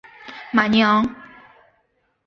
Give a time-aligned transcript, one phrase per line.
[0.51, 1.13] 马尼昂。